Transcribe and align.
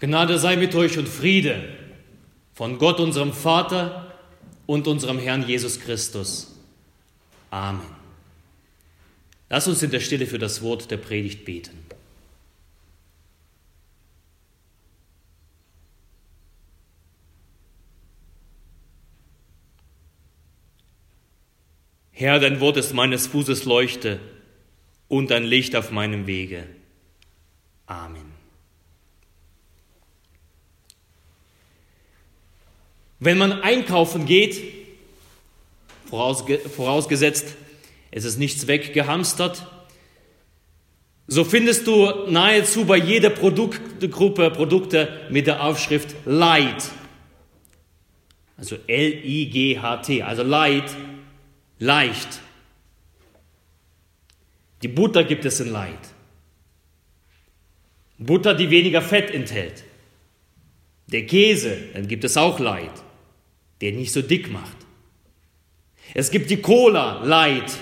Gnade 0.00 0.38
sei 0.38 0.56
mit 0.56 0.74
euch 0.74 0.96
und 0.98 1.08
Friede 1.08 1.76
von 2.54 2.78
Gott, 2.78 3.00
unserem 3.00 3.32
Vater 3.32 4.14
und 4.66 4.86
unserem 4.86 5.18
Herrn 5.18 5.46
Jesus 5.46 5.80
Christus. 5.80 6.54
Amen. 7.50 7.80
Lass 9.48 9.66
uns 9.66 9.82
in 9.82 9.90
der 9.90 10.00
Stille 10.00 10.26
für 10.26 10.38
das 10.38 10.62
Wort 10.62 10.90
der 10.90 10.98
Predigt 10.98 11.44
beten. 11.44 11.78
Herr, 22.10 22.40
dein 22.40 22.60
Wort 22.60 22.76
ist 22.76 22.94
meines 22.94 23.28
Fußes 23.28 23.64
Leuchte 23.64 24.18
und 25.06 25.30
ein 25.30 25.44
Licht 25.44 25.76
auf 25.76 25.92
meinem 25.92 26.26
Wege. 26.26 26.66
Amen. 27.86 28.37
Wenn 33.20 33.38
man 33.38 33.62
einkaufen 33.62 34.26
geht, 34.26 34.62
vorausgesetzt, 36.08 37.56
es 38.10 38.24
ist 38.24 38.38
nichts 38.38 38.66
weggehamstert, 38.66 39.66
so 41.30 41.44
findest 41.44 41.86
du 41.86 42.26
nahezu 42.30 42.86
bei 42.86 42.96
jeder 42.96 43.28
Produktgruppe 43.28 44.50
Produkte 44.50 45.26
mit 45.30 45.46
der 45.46 45.62
Aufschrift 45.62 46.14
Light. 46.24 46.90
Also 48.56 48.76
L-I-G-H-T, 48.86 50.22
also 50.22 50.42
Light, 50.42 50.90
leicht. 51.78 52.40
Die 54.82 54.88
Butter 54.88 55.22
gibt 55.24 55.44
es 55.44 55.60
in 55.60 55.70
Light. 55.70 55.98
Butter, 58.16 58.54
die 58.54 58.70
weniger 58.70 59.02
Fett 59.02 59.30
enthält. 59.30 59.84
Der 61.08 61.26
Käse, 61.26 61.76
dann 61.92 62.08
gibt 62.08 62.24
es 62.24 62.36
auch 62.36 62.58
Light, 62.58 62.90
der 63.80 63.92
nicht 63.92 64.12
so 64.12 64.22
dick 64.22 64.50
macht. 64.50 64.76
Es 66.14 66.30
gibt 66.30 66.50
die 66.50 66.58
Cola 66.58 67.24
Light, 67.24 67.78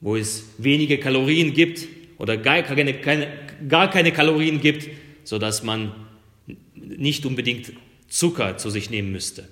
wo 0.00 0.16
es 0.16 0.44
wenige 0.58 0.98
Kalorien 0.98 1.54
gibt 1.54 1.86
oder 2.18 2.36
gar 2.36 2.62
keine, 2.62 2.94
keine, 2.94 3.28
gar 3.68 3.90
keine 3.90 4.12
Kalorien 4.12 4.60
gibt, 4.60 4.88
sodass 5.24 5.62
man 5.62 5.92
nicht 6.74 7.24
unbedingt 7.24 7.72
Zucker 8.08 8.58
zu 8.58 8.68
sich 8.68 8.90
nehmen 8.90 9.12
müsste. 9.12 9.48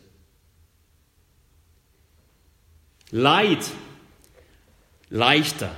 Light, 3.11 3.71
leichter. 5.09 5.75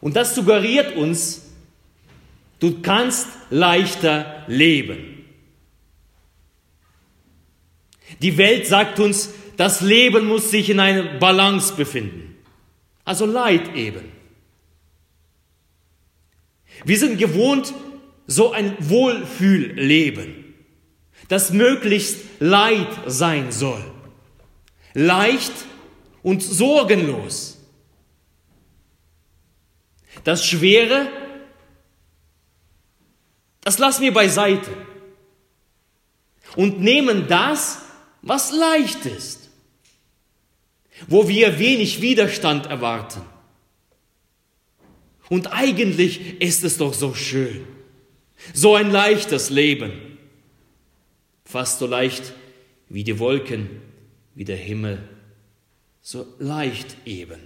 Und 0.00 0.16
das 0.16 0.34
suggeriert 0.34 0.96
uns, 0.96 1.50
du 2.60 2.80
kannst 2.82 3.28
leichter 3.50 4.44
leben. 4.48 5.13
Die 8.20 8.36
Welt 8.36 8.66
sagt 8.66 9.00
uns, 9.00 9.30
das 9.56 9.80
Leben 9.80 10.26
muss 10.26 10.50
sich 10.50 10.70
in 10.70 10.80
einer 10.80 11.18
Balance 11.18 11.74
befinden. 11.74 12.36
Also 13.04 13.26
Leid 13.26 13.74
eben. 13.74 14.12
Wir 16.84 16.98
sind 16.98 17.18
gewohnt, 17.18 17.72
so 18.26 18.52
ein 18.52 18.76
Wohlfühlleben, 18.78 20.54
das 21.28 21.52
möglichst 21.52 22.24
Leid 22.40 22.88
sein 23.06 23.52
soll. 23.52 23.84
Leicht 24.94 25.52
und 26.22 26.42
sorgenlos. 26.42 27.58
Das 30.24 30.46
Schwere, 30.46 31.08
das 33.60 33.78
lassen 33.78 34.02
wir 34.02 34.12
beiseite 34.12 34.70
und 36.56 36.80
nehmen 36.80 37.26
das, 37.28 37.83
was 38.26 38.52
leicht 38.52 39.06
ist 39.06 39.44
wo 41.08 41.28
wir 41.28 41.58
wenig 41.58 42.00
Widerstand 42.00 42.66
erwarten. 42.66 43.22
Und 45.28 45.52
eigentlich 45.52 46.40
ist 46.40 46.64
es 46.64 46.78
doch 46.78 46.94
so 46.94 47.14
schön, 47.14 47.66
so 48.52 48.74
ein 48.74 48.90
leichtes 48.90 49.50
Leben, 49.50 50.18
fast 51.44 51.78
so 51.78 51.86
leicht 51.86 52.34
wie 52.88 53.04
die 53.04 53.18
Wolken, 53.18 53.82
wie 54.34 54.44
der 54.44 54.56
Himmel, 54.56 55.08
so 56.02 56.26
leicht 56.38 56.96
eben. 57.06 57.40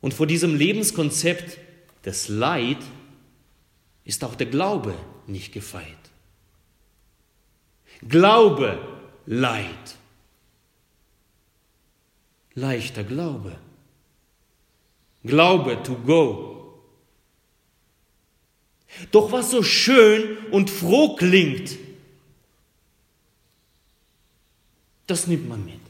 Und 0.00 0.14
vor 0.14 0.28
diesem 0.28 0.54
Lebenskonzept 0.54 1.58
des 2.04 2.28
Leid 2.28 2.78
ist 4.04 4.22
auch 4.22 4.36
der 4.36 4.46
Glaube 4.46 4.94
nicht 5.28 5.52
gefeit. 5.52 5.96
Glaube, 8.06 8.78
Leid. 9.26 9.96
Leichter 12.54 13.04
Glaube. 13.04 13.56
Glaube 15.22 15.82
to 15.82 15.94
go. 15.96 16.80
Doch 19.10 19.30
was 19.32 19.50
so 19.50 19.62
schön 19.62 20.38
und 20.50 20.70
froh 20.70 21.14
klingt, 21.16 21.76
das 25.06 25.26
nimmt 25.26 25.48
man 25.48 25.64
mit. 25.64 25.80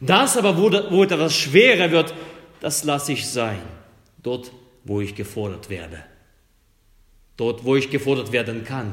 Das 0.00 0.36
aber, 0.36 0.56
wo, 0.58 1.02
etwas 1.02 1.34
schwerer 1.34 1.90
wird, 1.90 2.14
das 2.60 2.84
lasse 2.84 3.12
ich 3.12 3.26
sein. 3.26 3.62
Dort, 4.22 4.52
wo 4.84 5.00
ich 5.00 5.14
gefordert 5.14 5.70
werde. 5.70 6.04
Dort, 7.36 7.64
wo 7.64 7.76
ich 7.76 7.90
gefordert 7.90 8.32
werden 8.32 8.64
kann 8.64 8.92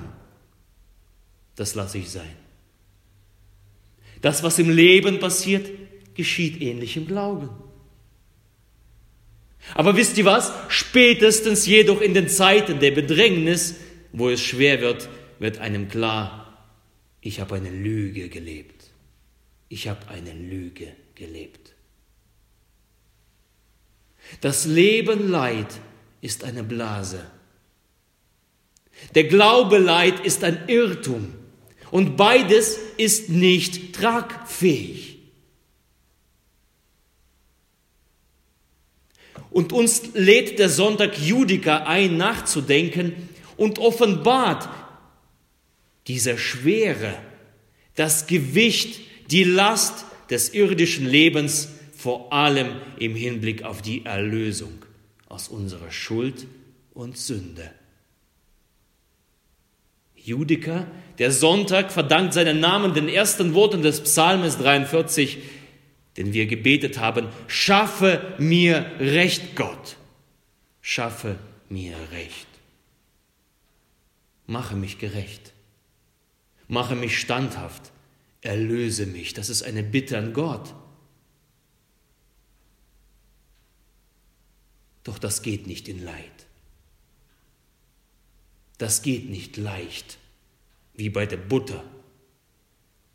das 1.62 1.76
lasse 1.76 2.00
ich 2.00 2.10
sein. 2.10 2.36
Das, 4.22 4.44
was 4.44 4.60
im 4.60 4.70
Leben 4.70 5.20
passiert, 5.20 5.70
geschieht 6.16 6.62
ähnlich 6.62 6.98
im 6.98 7.08
Glauben. 7.08 7.50
Aber 9.76 9.96
wisst 9.96 10.18
ihr 10.18 10.26
was? 10.26 10.52
Spätestens 10.70 11.66
jedoch 11.68 12.02
in 12.02 12.16
den 12.16 12.28
Zeiten 12.28 12.80
der 12.80 12.92
Bedrängnis, 12.92 13.76
wo 14.12 14.30
es 14.30 14.42
schwer 14.42 14.82
wird, 14.82 15.08
wird 15.38 15.60
einem 15.60 15.88
klar, 15.88 16.68
ich 17.22 17.40
habe 17.40 17.56
eine 17.56 17.70
Lüge 17.70 18.30
gelebt. 18.30 18.86
Ich 19.70 19.88
habe 19.88 20.08
eine 20.08 20.34
Lüge 20.34 20.88
gelebt. 21.14 21.76
Das 24.42 24.66
Leben 24.66 25.30
Leid 25.30 25.80
ist 26.22 26.44
eine 26.44 26.64
Blase. 26.64 27.24
Der 29.16 29.26
Glaube 29.26 29.78
Leid 29.78 30.20
ist 30.26 30.44
ein 30.44 30.68
Irrtum. 30.68 31.34
Und 31.92 32.16
beides 32.16 32.80
ist 32.98 33.30
nicht 33.30 33.94
tragfähig. 33.94 35.12
Und 39.50 39.74
uns 39.74 40.14
lädt 40.14 40.60
der 40.60 40.70
Sonntag 40.70 41.20
Judika 41.20 41.84
ein, 41.84 42.16
nachzudenken 42.16 43.30
und 43.58 43.80
offenbart 43.80 44.70
diese 46.08 46.38
Schwere, 46.38 47.14
das 47.96 48.28
Gewicht, 48.28 49.02
die 49.30 49.44
Last 49.44 50.06
des 50.30 50.54
irdischen 50.54 51.06
Lebens, 51.06 51.68
vor 51.96 52.34
allem 52.34 52.82
im 52.98 53.16
Hinblick 53.16 53.64
auf 53.64 53.82
die 53.82 54.06
Erlösung 54.06 54.86
aus 55.28 55.50
unserer 55.50 55.92
Schuld 55.92 56.48
und 56.94 57.18
Sünde. 57.18 57.70
Judika, 60.24 60.88
der 61.18 61.32
Sonntag 61.32 61.92
verdankt 61.92 62.34
seinen 62.34 62.60
Namen 62.60 62.94
den 62.94 63.08
ersten 63.08 63.54
Worten 63.54 63.82
des 63.82 64.02
Psalmes 64.02 64.58
43, 64.58 65.40
den 66.18 66.34
wir 66.34 66.46
gebetet 66.46 67.00
haben, 67.00 67.28
schaffe 67.48 68.36
mir 68.38 68.86
Recht, 69.00 69.56
Gott, 69.56 69.98
schaffe 70.82 71.38
mir 71.70 71.96
Recht. 72.12 72.48
Mache 74.48 74.76
mich 74.76 74.98
gerecht, 75.00 75.54
mache 76.68 76.96
mich 76.96 77.20
standhaft, 77.20 77.92
erlöse 78.42 79.06
mich. 79.06 79.34
Das 79.34 79.50
ist 79.50 79.64
eine 79.64 79.84
Bitte 79.84 80.18
an 80.18 80.34
Gott. 80.34 80.74
Doch 85.04 85.18
das 85.18 85.42
geht 85.42 85.68
nicht 85.68 85.88
in 85.88 86.04
Leid. 86.04 86.48
Das 88.78 89.04
geht 89.04 89.30
nicht 89.30 89.58
leicht, 89.58 90.18
wie 90.94 91.10
bei 91.10 91.26
der 91.26 91.38
Butter 91.38 91.84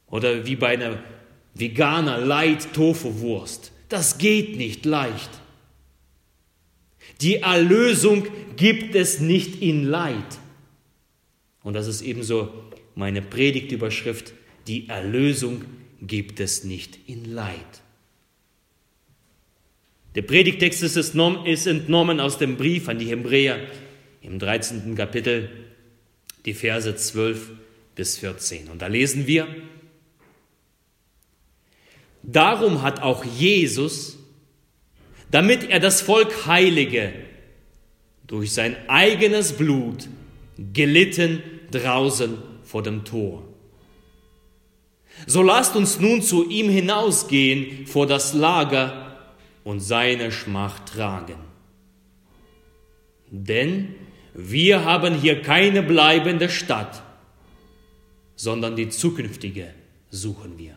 oder 0.06 0.46
wie 0.46 0.56
bei 0.56 0.68
einer 0.68 1.02
veganer 1.54 2.18
Light 2.18 2.72
Tofu 2.72 3.20
Wurst. 3.20 3.72
Das 3.88 4.18
geht 4.18 4.56
nicht 4.56 4.84
leicht. 4.84 5.30
Die 7.20 7.36
Erlösung 7.36 8.26
gibt 8.56 8.94
es 8.94 9.20
nicht 9.20 9.62
in 9.62 9.84
Leid. 9.84 10.38
Und 11.62 11.74
das 11.74 11.86
ist 11.86 12.02
ebenso 12.02 12.52
meine 12.94 13.22
Predigtüberschrift. 13.22 14.34
Die 14.66 14.88
Erlösung 14.88 15.64
gibt 16.02 16.40
es 16.40 16.64
nicht 16.64 16.98
in 17.06 17.24
Leid. 17.24 17.56
Der 20.14 20.22
Predigtext 20.22 20.82
ist 20.82 21.66
entnommen 21.66 22.20
aus 22.20 22.38
dem 22.38 22.56
Brief 22.56 22.88
an 22.88 22.98
die 22.98 23.06
Hebräer 23.06 23.60
im 24.22 24.38
13. 24.38 24.94
Kapitel, 24.94 25.50
die 26.44 26.54
Verse 26.54 26.94
12 26.96 27.50
bis 27.96 28.18
14. 28.18 28.70
Und 28.70 28.80
da 28.80 28.86
lesen 28.86 29.26
wir, 29.26 29.48
Darum 32.26 32.82
hat 32.82 33.02
auch 33.02 33.24
Jesus, 33.24 34.18
damit 35.30 35.70
er 35.70 35.78
das 35.78 36.02
Volk 36.02 36.46
heilige, 36.46 37.12
durch 38.26 38.52
sein 38.52 38.76
eigenes 38.88 39.52
Blut 39.52 40.08
gelitten 40.72 41.40
draußen 41.70 42.36
vor 42.64 42.82
dem 42.82 43.04
Tor. 43.04 43.44
So 45.26 45.42
lasst 45.42 45.76
uns 45.76 46.00
nun 46.00 46.20
zu 46.20 46.48
ihm 46.50 46.68
hinausgehen 46.68 47.86
vor 47.86 48.08
das 48.08 48.34
Lager 48.34 49.30
und 49.62 49.78
seine 49.78 50.32
Schmach 50.32 50.80
tragen. 50.80 51.38
Denn 53.30 53.94
wir 54.34 54.84
haben 54.84 55.14
hier 55.14 55.42
keine 55.42 55.84
bleibende 55.84 56.48
Stadt, 56.48 57.02
sondern 58.36 58.76
die 58.76 58.88
zukünftige 58.88 59.72
suchen 60.10 60.58
wir. 60.58 60.76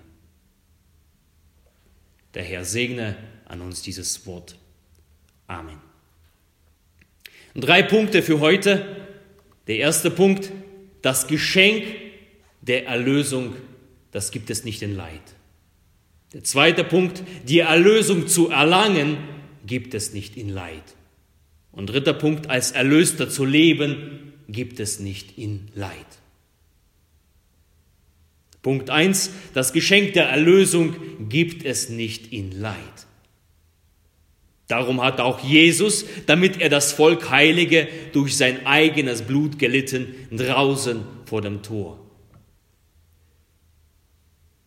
Der 2.33 2.43
Herr 2.43 2.63
segne 2.63 3.17
an 3.45 3.61
uns 3.61 3.81
dieses 3.81 4.25
Wort. 4.25 4.57
Amen. 5.47 5.77
Drei 7.55 7.83
Punkte 7.83 8.21
für 8.21 8.39
heute. 8.39 8.85
Der 9.67 9.77
erste 9.77 10.09
Punkt, 10.09 10.51
das 11.01 11.27
Geschenk 11.27 11.85
der 12.61 12.87
Erlösung, 12.87 13.55
das 14.11 14.31
gibt 14.31 14.49
es 14.49 14.63
nicht 14.63 14.81
in 14.81 14.95
Leid. 14.95 15.21
Der 16.33 16.43
zweite 16.43 16.83
Punkt, 16.83 17.23
die 17.47 17.59
Erlösung 17.59 18.27
zu 18.27 18.49
erlangen, 18.49 19.17
gibt 19.65 19.93
es 19.93 20.13
nicht 20.13 20.37
in 20.37 20.49
Leid. 20.49 20.83
Und 21.71 21.87
dritter 21.87 22.13
Punkt, 22.13 22.49
als 22.49 22.71
Erlöster 22.71 23.29
zu 23.29 23.45
leben, 23.45 24.33
gibt 24.47 24.79
es 24.79 24.99
nicht 24.99 25.37
in 25.37 25.67
Leid. 25.75 26.05
Punkt 28.61 28.89
1, 28.89 29.31
das 29.53 29.71
Geschenk 29.73 30.13
der 30.13 30.29
Erlösung 30.29 31.29
gibt 31.29 31.65
es 31.65 31.89
nicht 31.89 32.33
in 32.33 32.51
Leid. 32.51 32.75
Darum 34.67 35.01
hat 35.01 35.19
auch 35.19 35.39
Jesus, 35.39 36.05
damit 36.27 36.61
er 36.61 36.69
das 36.69 36.91
Volk 36.91 37.31
heilige, 37.31 37.87
durch 38.13 38.37
sein 38.37 38.67
eigenes 38.67 39.23
Blut 39.23 39.57
gelitten, 39.57 40.13
draußen 40.31 41.03
vor 41.25 41.41
dem 41.41 41.63
Tor. 41.63 41.99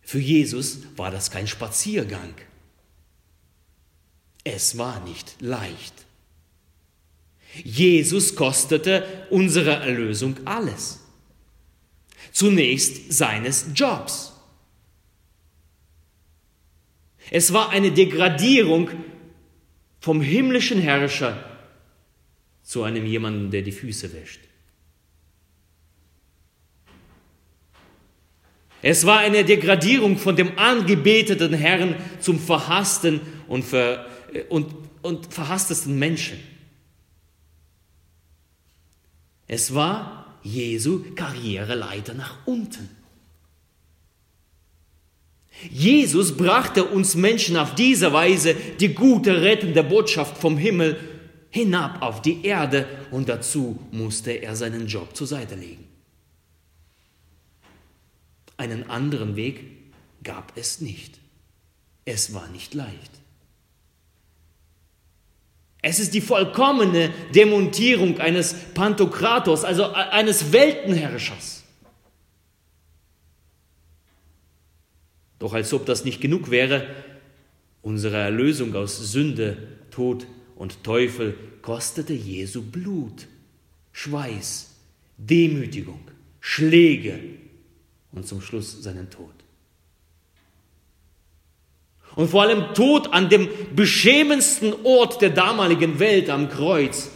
Für 0.01 0.19
Jesus 0.19 0.79
war 0.97 1.09
das 1.09 1.31
kein 1.31 1.47
Spaziergang. 1.47 2.33
Es 4.43 4.77
war 4.77 4.99
nicht 5.05 5.35
leicht. 5.39 5.93
Jesus 7.63 8.35
kostete 8.35 9.05
unsere 9.29 9.71
Erlösung 9.71 10.35
alles. 10.43 11.02
Zunächst 12.33 13.13
seines 13.13 13.67
Jobs. 13.75 14.33
Es 17.29 17.53
war 17.53 17.69
eine 17.69 17.91
Degradierung 17.91 18.89
vom 20.01 20.19
himmlischen 20.19 20.79
Herrscher 20.79 21.41
zu 22.63 22.83
einem 22.83 23.05
jemanden, 23.05 23.51
der 23.51 23.61
die 23.61 23.71
Füße 23.71 24.11
wäscht. 24.13 24.41
Es 28.81 29.05
war 29.05 29.19
eine 29.19 29.45
Degradierung 29.45 30.17
von 30.17 30.35
dem 30.35 30.57
angebeteten 30.57 31.53
Herrn 31.53 31.95
zum 32.19 32.39
verhassten 32.39 33.21
und, 33.47 33.63
ver, 33.63 34.07
und, 34.49 34.73
und 35.03 35.31
verhasstesten 35.31 35.97
Menschen. 35.97 36.39
Es 39.47 39.73
war 39.73 40.22
Jesu 40.43 41.03
Karriereleiter 41.15 42.13
nach 42.13 42.37
unten. 42.45 42.89
Jesus 45.69 46.35
brachte 46.35 46.83
uns 46.83 47.15
Menschen 47.15 47.57
auf 47.57 47.75
diese 47.75 48.11
Weise 48.11 48.55
die 48.79 48.93
gute, 48.93 49.41
rettende 49.41 49.83
Botschaft 49.83 50.37
vom 50.37 50.57
Himmel 50.57 50.99
hinab 51.49 52.01
auf 52.01 52.21
die 52.21 52.43
Erde 52.45 52.87
und 53.11 53.29
dazu 53.29 53.79
musste 53.91 54.31
er 54.31 54.55
seinen 54.55 54.87
Job 54.87 55.15
zur 55.15 55.27
Seite 55.27 55.55
legen. 55.55 55.87
Einen 58.57 58.89
anderen 58.89 59.35
Weg 59.35 59.63
gab 60.23 60.53
es 60.57 60.81
nicht. 60.81 61.19
Es 62.05 62.33
war 62.33 62.47
nicht 62.49 62.73
leicht. 62.73 63.22
Es 65.85 65.99
ist 65.99 66.13
die 66.13 66.21
vollkommene 66.21 67.13
Demontierung 67.35 68.17
eines 68.19 68.53
Pantokrators, 68.73 69.65
also 69.65 69.91
eines 69.91 70.53
Weltenherrschers. 70.53 71.63
Doch 75.39 75.53
als 75.53 75.73
ob 75.73 75.85
das 75.85 76.05
nicht 76.05 76.21
genug 76.21 76.49
wäre, 76.49 76.87
unsere 77.81 78.15
Erlösung 78.15 78.73
aus 78.75 78.97
Sünde, 79.11 79.57
Tod 79.91 80.25
und 80.55 80.85
Teufel 80.85 81.35
kostete 81.61 82.13
Jesu 82.13 82.61
Blut, 82.61 83.27
Schweiß, 83.91 84.73
Demütigung, 85.17 85.99
Schläge 86.39 87.19
und 88.13 88.25
zum 88.25 88.41
Schluss 88.41 88.81
seinen 88.81 89.09
Tod. 89.09 89.42
Und 92.15 92.29
vor 92.29 92.43
allem 92.43 92.73
Tod 92.73 93.11
an 93.11 93.29
dem 93.29 93.49
beschämendsten 93.75 94.73
Ort 94.83 95.21
der 95.21 95.31
damaligen 95.31 95.99
Welt 95.99 96.29
am 96.29 96.49
Kreuz. 96.49 97.09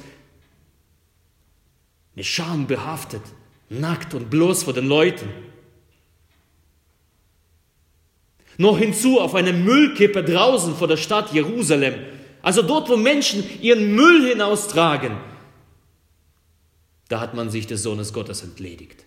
Mit 2.15 2.25
Scham 2.25 2.65
behaftet, 2.65 3.21
nackt 3.69 4.13
und 4.15 4.29
bloß 4.29 4.63
vor 4.63 4.73
den 4.73 4.88
Leuten. 4.88 5.29
Noch 8.57 8.79
hinzu 8.79 9.19
auf 9.19 9.35
einer 9.35 9.53
Müllkippe 9.53 10.23
draußen 10.23 10.75
vor 10.75 10.88
der 10.88 10.97
Stadt 10.97 11.31
Jerusalem. 11.31 11.94
Also 12.41 12.63
dort, 12.63 12.89
wo 12.89 12.97
Menschen 12.97 13.44
ihren 13.61 13.94
Müll 13.94 14.27
hinaustragen. 14.29 15.17
Da 17.07 17.19
hat 17.19 17.35
man 17.35 17.49
sich 17.49 17.67
des 17.67 17.83
Sohnes 17.83 18.13
Gottes 18.13 18.41
entledigt. 18.41 19.06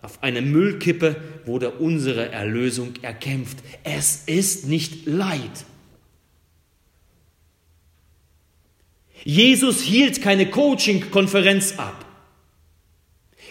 Auf 0.00 0.22
einer 0.22 0.40
Müllkippe 0.42 1.16
wurde 1.44 1.70
unsere 1.72 2.30
Erlösung 2.30 2.94
erkämpft. 3.02 3.58
Es 3.82 4.24
ist 4.26 4.66
nicht 4.66 5.06
Leid. 5.06 5.64
Jesus 9.24 9.80
hielt 9.82 10.22
keine 10.22 10.48
Coaching-Konferenz 10.48 11.74
ab, 11.78 12.04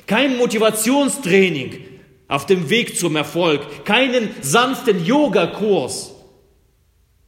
kein 0.06 0.38
Motivationstraining, 0.38 1.84
auf 2.30 2.46
dem 2.46 2.70
Weg 2.70 2.98
zum 2.98 3.16
Erfolg, 3.16 3.86
keinen 3.86 4.30
sanften 4.42 5.06
Yogakurs 5.06 6.14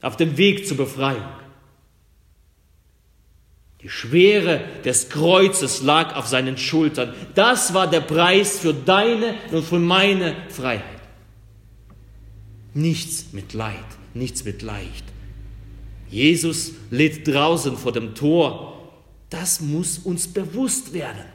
auf 0.01 0.15
dem 0.17 0.37
Weg 0.37 0.67
zur 0.67 0.77
Befreiung. 0.77 1.38
Die 3.81 3.89
Schwere 3.89 4.61
des 4.83 5.09
Kreuzes 5.09 5.81
lag 5.81 6.15
auf 6.15 6.27
seinen 6.27 6.57
Schultern. 6.57 7.13
Das 7.33 7.73
war 7.73 7.89
der 7.89 8.01
Preis 8.01 8.59
für 8.59 8.73
deine 8.73 9.35
und 9.51 9.63
für 9.63 9.79
meine 9.79 10.35
Freiheit. 10.49 10.83
Nichts 12.73 13.27
mit 13.31 13.53
Leid, 13.53 13.77
nichts 14.13 14.43
mit 14.43 14.61
leicht. 14.61 15.05
Jesus 16.09 16.73
litt 16.91 17.27
draußen 17.27 17.77
vor 17.77 17.93
dem 17.93 18.15
Tor. 18.15 18.91
Das 19.29 19.61
muss 19.61 19.97
uns 19.97 20.27
bewusst 20.27 20.93
werden. 20.93 21.25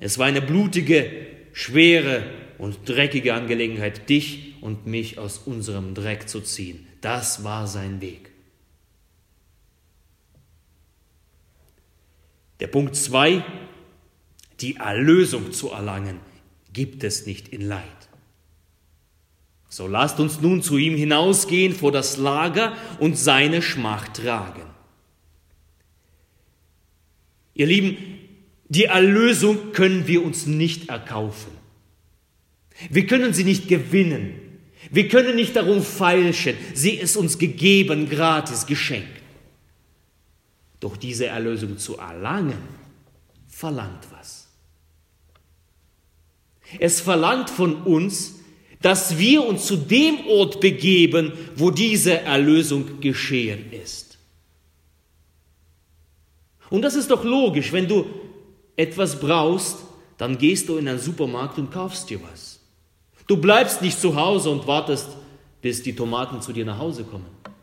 Es 0.00 0.18
war 0.18 0.26
eine 0.26 0.42
blutige, 0.42 1.10
schwere 1.52 2.24
und 2.58 2.88
dreckige 2.88 3.34
Angelegenheit, 3.34 4.08
dich 4.08 4.54
und 4.60 4.86
mich 4.86 5.18
aus 5.18 5.38
unserem 5.38 5.94
Dreck 5.94 6.28
zu 6.28 6.40
ziehen. 6.40 6.86
Das 7.00 7.44
war 7.44 7.66
sein 7.66 8.00
Weg. 8.00 8.33
Der 12.60 12.68
Punkt 12.68 12.96
2, 12.96 13.44
die 14.60 14.76
Erlösung 14.76 15.52
zu 15.52 15.70
erlangen, 15.70 16.20
gibt 16.72 17.04
es 17.04 17.26
nicht 17.26 17.48
in 17.48 17.62
Leid. 17.62 17.82
So 19.68 19.88
lasst 19.88 20.20
uns 20.20 20.40
nun 20.40 20.62
zu 20.62 20.76
ihm 20.76 20.96
hinausgehen 20.96 21.74
vor 21.74 21.90
das 21.90 22.16
Lager 22.16 22.76
und 23.00 23.18
seine 23.18 23.60
Schmach 23.60 24.08
tragen. 24.08 24.62
Ihr 27.54 27.66
Lieben, 27.66 27.96
die 28.68 28.84
Erlösung 28.84 29.72
können 29.72 30.06
wir 30.06 30.24
uns 30.24 30.46
nicht 30.46 30.88
erkaufen. 30.90 31.50
Wir 32.90 33.06
können 33.06 33.34
sie 33.34 33.44
nicht 33.44 33.68
gewinnen. 33.68 34.34
Wir 34.90 35.08
können 35.08 35.36
nicht 35.36 35.56
darum 35.56 35.82
feilschen. 35.82 36.56
Sie 36.72 36.92
ist 36.92 37.16
uns 37.16 37.38
gegeben, 37.38 38.08
gratis 38.08 38.66
geschenkt. 38.66 39.23
Doch 40.84 40.98
diese 40.98 41.24
Erlösung 41.28 41.78
zu 41.78 41.96
erlangen, 41.96 42.58
verlangt 43.48 44.06
was. 44.10 44.48
Es 46.78 47.00
verlangt 47.00 47.48
von 47.48 47.84
uns, 47.84 48.34
dass 48.82 49.16
wir 49.16 49.46
uns 49.46 49.64
zu 49.64 49.76
dem 49.76 50.26
Ort 50.26 50.60
begeben, 50.60 51.32
wo 51.56 51.70
diese 51.70 52.20
Erlösung 52.20 53.00
geschehen 53.00 53.72
ist. 53.72 54.18
Und 56.68 56.82
das 56.82 56.96
ist 56.96 57.10
doch 57.10 57.24
logisch, 57.24 57.72
wenn 57.72 57.88
du 57.88 58.04
etwas 58.76 59.18
brauchst, 59.18 59.78
dann 60.18 60.36
gehst 60.36 60.68
du 60.68 60.76
in 60.76 60.86
einen 60.86 60.98
Supermarkt 60.98 61.56
und 61.56 61.72
kaufst 61.72 62.10
dir 62.10 62.20
was. 62.30 62.60
Du 63.26 63.38
bleibst 63.38 63.80
nicht 63.80 63.98
zu 63.98 64.16
Hause 64.16 64.50
und 64.50 64.66
wartest, 64.66 65.08
bis 65.62 65.82
die 65.82 65.96
Tomaten 65.96 66.42
zu 66.42 66.52
dir 66.52 66.66
nach 66.66 66.78
Hause 66.78 67.04
kommen. 67.04 67.53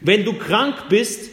Wenn 0.00 0.24
du 0.24 0.32
krank 0.32 0.88
bist, 0.88 1.30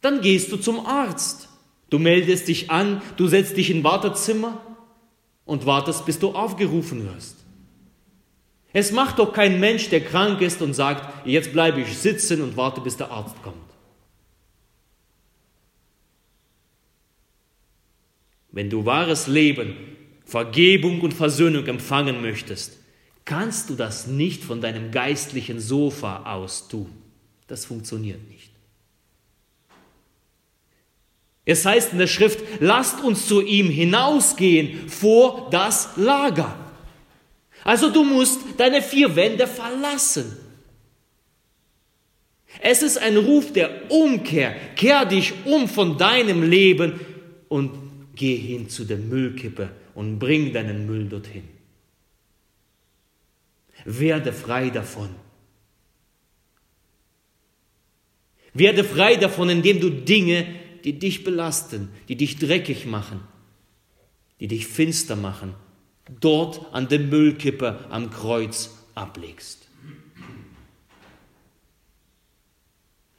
dann 0.00 0.20
gehst 0.20 0.50
du 0.50 0.56
zum 0.56 0.86
Arzt. 0.86 1.48
Du 1.90 1.98
meldest 1.98 2.48
dich 2.48 2.70
an, 2.70 3.02
du 3.16 3.28
setzt 3.28 3.56
dich 3.56 3.70
in 3.70 3.84
Wartezimmer 3.84 4.60
und 5.44 5.66
wartest, 5.66 6.06
bis 6.06 6.18
du 6.18 6.30
aufgerufen 6.30 7.06
wirst. 7.06 7.36
Es 8.72 8.90
macht 8.92 9.18
doch 9.18 9.32
kein 9.32 9.60
Mensch, 9.60 9.90
der 9.90 10.02
krank 10.02 10.40
ist 10.40 10.62
und 10.62 10.72
sagt, 10.72 11.26
jetzt 11.26 11.52
bleibe 11.52 11.82
ich 11.82 11.98
sitzen 11.98 12.40
und 12.40 12.56
warte, 12.56 12.80
bis 12.80 12.96
der 12.96 13.10
Arzt 13.10 13.36
kommt. 13.42 13.56
Wenn 18.50 18.70
du 18.70 18.84
wahres 18.84 19.26
Leben, 19.26 19.76
Vergebung 20.24 21.00
und 21.02 21.12
Versöhnung 21.12 21.66
empfangen 21.66 22.22
möchtest, 22.22 22.78
kannst 23.24 23.68
du 23.68 23.74
das 23.74 24.06
nicht 24.06 24.42
von 24.42 24.60
deinem 24.60 24.90
geistlichen 24.90 25.60
Sofa 25.60 26.24
aus 26.24 26.68
tun. 26.68 27.01
Das 27.52 27.66
funktioniert 27.66 28.26
nicht. 28.30 28.50
Es 31.44 31.66
heißt 31.66 31.92
in 31.92 31.98
der 31.98 32.06
Schrift, 32.06 32.42
lasst 32.60 33.04
uns 33.04 33.26
zu 33.26 33.42
ihm 33.42 33.68
hinausgehen 33.68 34.88
vor 34.88 35.50
das 35.50 35.90
Lager. 35.96 36.56
Also 37.62 37.90
du 37.90 38.04
musst 38.04 38.40
deine 38.56 38.80
vier 38.80 39.14
Wände 39.16 39.46
verlassen. 39.46 40.34
Es 42.62 42.80
ist 42.82 42.96
ein 42.96 43.18
Ruf 43.18 43.52
der 43.52 43.90
Umkehr. 43.90 44.56
Kehr 44.74 45.04
dich 45.04 45.34
um 45.44 45.68
von 45.68 45.98
deinem 45.98 46.42
Leben 46.42 47.00
und 47.50 47.70
geh 48.14 48.34
hin 48.34 48.70
zu 48.70 48.86
der 48.86 48.96
Müllkippe 48.96 49.68
und 49.94 50.18
bring 50.18 50.54
deinen 50.54 50.86
Müll 50.86 51.04
dorthin. 51.06 51.46
Werde 53.84 54.32
frei 54.32 54.70
davon. 54.70 55.10
Werde 58.54 58.84
frei 58.84 59.16
davon, 59.16 59.48
indem 59.48 59.80
du 59.80 59.90
Dinge 59.90 60.46
die 60.84 60.98
dich 60.98 61.24
belasten, 61.24 61.90
die 62.08 62.16
dich 62.16 62.38
dreckig 62.38 62.86
machen, 62.86 63.20
die 64.40 64.48
dich 64.48 64.66
finster 64.66 65.16
machen, 65.16 65.54
dort 66.20 66.72
an 66.72 66.88
der 66.88 66.98
Müllkippe 66.98 67.86
am 67.90 68.10
Kreuz 68.10 68.70
ablegst. 68.94 69.68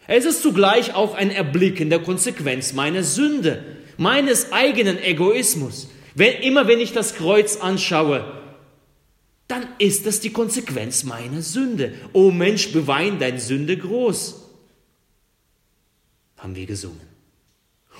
Es 0.06 0.25
ist 0.25 0.42
zugleich 0.42 0.94
auch 0.94 1.16
ein 1.16 1.32
Erblicken 1.32 1.90
der 1.90 2.00
Konsequenz 2.00 2.74
meiner 2.74 3.04
Sünde, 3.04 3.63
meines 3.98 4.52
eigenen 4.52 5.02
Egoismus. 5.02 5.88
Wenn, 6.13 6.42
immer 6.42 6.68
wenn 6.68 6.80
ich 6.80 6.92
das 6.92 7.16
Kreuz 7.16 7.56
anschaue, 7.56 8.42
dann 9.48 9.66
ist 9.80 10.06
das 10.06 10.20
die 10.20 10.32
Konsequenz 10.32 11.04
meiner 11.04 11.42
Sünde. 11.42 11.94
O 12.12 12.32
Mensch, 12.32 12.74
bewein 12.74 13.18
dein 13.18 13.40
Sünde 13.40 13.78
groß. 13.78 14.43
Haben 16.44 16.58
wir 16.58 16.66
gesungen. 16.66 17.00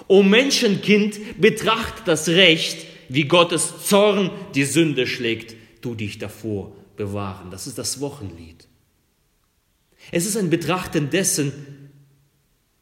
O 0.08 0.22
Menschenkind, 0.22 1.40
betracht 1.40 2.06
das 2.10 2.28
Recht, 2.28 2.86
wie 3.08 3.24
Gottes 3.24 3.86
Zorn 3.86 4.32
die 4.54 4.66
Sünde 4.66 5.08
schlägt, 5.08 5.56
du 5.80 5.96
dich 5.96 6.20
davor 6.20 6.76
bewahren. 6.98 7.52
Das 7.52 7.68
ist 7.68 7.78
das 7.78 8.02
Wochenlied. 8.02 8.68
Es 10.12 10.26
ist 10.26 10.36
ein 10.36 10.50
Betrachten 10.50 11.10
dessen, 11.10 11.54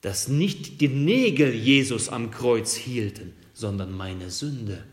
dass 0.01 0.27
nicht 0.27 0.81
die 0.81 0.87
Nägel 0.87 1.53
Jesus 1.53 2.09
am 2.09 2.31
Kreuz 2.31 2.73
hielten, 2.73 3.33
sondern 3.53 3.95
meine 3.95 4.31
Sünde. 4.31 4.83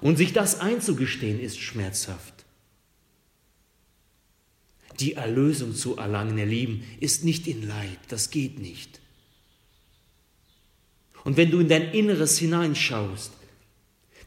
Und 0.00 0.16
sich 0.16 0.32
das 0.32 0.60
einzugestehen 0.60 1.38
ist 1.38 1.58
schmerzhaft. 1.58 2.37
Die 5.00 5.14
Erlösung 5.14 5.74
zu 5.74 5.96
erlangen, 5.96 6.38
ihr 6.38 6.46
Lieben, 6.46 6.84
ist 7.00 7.24
nicht 7.24 7.46
in 7.46 7.66
Leid, 7.66 7.98
das 8.08 8.30
geht 8.30 8.58
nicht. 8.58 9.00
Und 11.24 11.36
wenn 11.36 11.50
du 11.50 11.60
in 11.60 11.68
dein 11.68 11.92
Inneres 11.92 12.38
hineinschaust, 12.38 13.32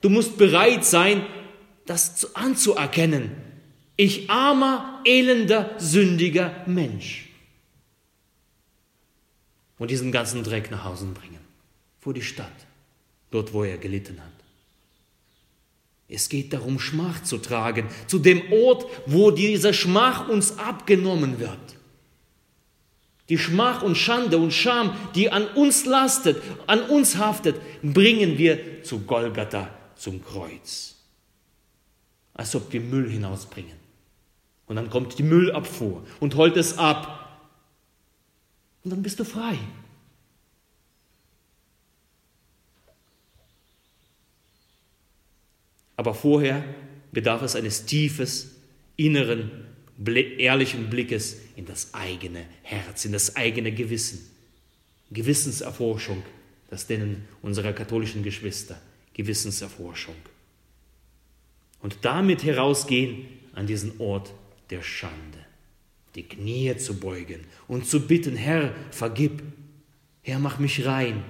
du 0.01 0.09
musst 0.09 0.37
bereit 0.37 0.85
sein, 0.85 1.25
das 1.85 2.35
anzuerkennen. 2.35 3.31
Ich 3.97 4.29
armer, 4.29 5.01
elender, 5.05 5.75
sündiger 5.77 6.63
Mensch. 6.67 7.29
Und 9.77 9.91
diesen 9.91 10.11
ganzen 10.11 10.43
Dreck 10.43 10.69
nach 10.71 10.83
Hause 10.83 11.07
bringen, 11.07 11.39
vor 11.99 12.13
die 12.13 12.21
Stadt, 12.21 12.67
dort 13.31 13.51
wo 13.51 13.63
er 13.63 13.77
gelitten 13.77 14.19
hat. 14.21 14.40
Es 16.13 16.27
geht 16.27 16.51
darum, 16.51 16.79
Schmach 16.79 17.23
zu 17.23 17.37
tragen, 17.37 17.87
zu 18.05 18.19
dem 18.19 18.51
Ort, 18.51 18.85
wo 19.05 19.31
diese 19.31 19.73
Schmach 19.73 20.27
uns 20.27 20.57
abgenommen 20.57 21.39
wird 21.39 21.57
die 23.31 23.37
Schmach 23.37 23.81
und 23.81 23.95
Schande 23.95 24.37
und 24.37 24.51
Scham, 24.51 24.93
die 25.15 25.31
an 25.31 25.47
uns 25.47 25.85
lastet, 25.85 26.43
an 26.67 26.81
uns 26.81 27.15
haftet, 27.15 27.55
bringen 27.81 28.37
wir 28.37 28.83
zu 28.83 28.99
Golgatha, 28.99 29.69
zum 29.95 30.21
Kreuz. 30.21 30.95
Als 32.33 32.53
ob 32.55 32.73
wir 32.73 32.81
Müll 32.81 33.09
hinausbringen. 33.09 33.77
Und 34.67 34.75
dann 34.75 34.89
kommt 34.89 35.17
die 35.17 35.23
Müllabfuhr 35.23 36.03
und 36.19 36.35
holt 36.35 36.57
es 36.57 36.77
ab. 36.77 37.39
Und 38.83 38.91
dann 38.91 39.01
bist 39.01 39.17
du 39.17 39.23
frei. 39.23 39.57
Aber 46.01 46.15
vorher 46.15 46.63
bedarf 47.11 47.43
es 47.43 47.55
eines 47.55 47.85
tiefes, 47.85 48.55
inneren 48.95 49.51
ehrlichen 50.39 50.89
Blickes 50.89 51.37
in 51.55 51.67
das 51.67 51.93
eigene 51.93 52.43
Herz, 52.63 53.05
in 53.05 53.11
das 53.11 53.35
eigene 53.35 53.71
Gewissen. 53.71 54.27
Gewissenserforschung, 55.11 56.23
das 56.71 56.89
nennen 56.89 57.27
unsere 57.43 57.71
katholischen 57.75 58.23
Geschwister 58.23 58.81
Gewissenserforschung. 59.13 60.15
Und 61.83 61.97
damit 62.01 62.43
herausgehen 62.45 63.27
an 63.53 63.67
diesen 63.67 63.99
Ort 63.99 64.33
der 64.71 64.81
Schande, 64.81 65.45
die 66.15 66.23
Knie 66.23 66.75
zu 66.77 66.99
beugen 66.99 67.41
und 67.67 67.85
zu 67.85 68.07
bitten, 68.07 68.35
Herr, 68.35 68.73
vergib, 68.89 69.43
Herr, 70.23 70.39
mach 70.39 70.57
mich 70.57 70.83
rein, 70.83 71.23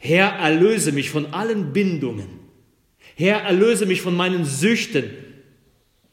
Herr, 0.00 0.30
erlöse 0.30 0.92
mich 0.92 1.10
von 1.10 1.26
allen 1.34 1.74
Bindungen, 1.74 2.37
Herr, 3.18 3.42
erlöse 3.42 3.84
mich 3.84 4.00
von 4.00 4.14
meinen 4.14 4.44
Süchten, 4.44 5.10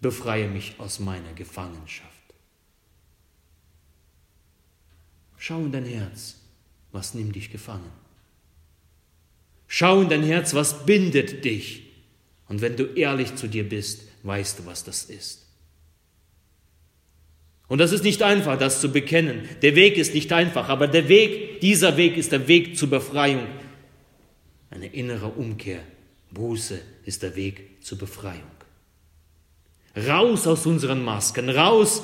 befreie 0.02 0.48
mich 0.48 0.74
aus 0.80 1.00
meiner 1.00 1.34
Gefangenschaft. 1.34 2.10
Schau 5.38 5.60
in 5.60 5.72
dein 5.72 5.86
Herz, 5.86 6.38
was 6.92 7.14
nimmt 7.14 7.36
dich 7.36 7.52
gefangen. 7.52 7.92
Schau 9.68 10.02
in 10.02 10.10
dein 10.10 10.24
Herz, 10.24 10.56
was 10.56 10.88
bindet 10.88 11.46
dich. 11.46 11.84
Und 12.48 12.62
wenn 12.62 12.76
du 12.76 12.86
ehrlich 12.86 13.36
zu 13.36 13.48
dir 13.48 13.70
bist, 13.70 14.02
weißt 14.24 14.58
du, 14.58 14.66
was 14.66 14.84
das 14.84 15.04
ist. 15.04 15.46
Und 17.68 17.78
das 17.78 17.92
ist 17.92 18.04
nicht 18.04 18.24
einfach, 18.24 18.58
das 18.58 18.82
zu 18.82 18.92
bekennen. 18.92 19.48
Der 19.62 19.76
Weg 19.76 19.98
ist 19.98 20.16
nicht 20.16 20.34
einfach, 20.34 20.70
aber 20.70 20.88
der 20.88 21.08
Weg, 21.08 21.60
dieser 21.62 21.98
Weg 21.98 22.18
ist 22.18 22.32
der 22.32 22.48
Weg 22.48 22.76
zur 22.76 22.90
Befreiung. 22.90 23.46
Eine 24.72 24.88
innere 24.88 25.28
Umkehr, 25.28 25.84
Buße 26.32 26.82
ist 27.06 27.24
der 27.24 27.36
Weg 27.36 27.84
zur 27.84 27.98
Befreiung. 27.98 28.44
Raus 29.96 30.46
aus 30.46 30.66
unseren 30.66 31.04
Masken, 31.04 31.50
raus, 31.50 32.04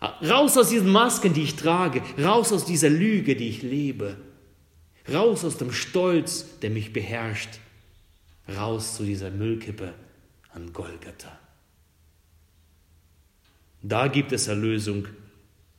raus 0.00 0.56
aus 0.56 0.68
diesen 0.68 0.90
Masken, 0.90 1.34
die 1.34 1.42
ich 1.42 1.56
trage, 1.56 2.02
raus 2.18 2.52
aus 2.52 2.64
dieser 2.64 2.90
Lüge, 2.90 3.34
die 3.34 3.48
ich 3.48 3.62
lebe, 3.62 4.16
raus 5.12 5.44
aus 5.44 5.58
dem 5.58 5.72
Stolz, 5.72 6.60
der 6.60 6.70
mich 6.70 6.92
beherrscht, 6.92 7.58
raus 8.48 8.96
zu 8.96 9.04
dieser 9.04 9.30
Müllkippe 9.30 9.94
an 10.52 10.72
Golgatha. 10.72 11.38
Da 13.82 14.08
gibt 14.08 14.32
es 14.32 14.46
Erlösung, 14.46 15.08